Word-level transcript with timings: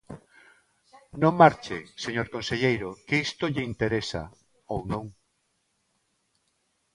Non 1.21 1.33
marche, 1.41 1.77
señor 2.03 2.27
conselleiro, 2.35 2.89
que 3.07 3.15
isto 3.27 3.45
lle 3.53 3.67
interesa, 3.71 4.21
ou 4.73 4.79
non. 4.91 5.05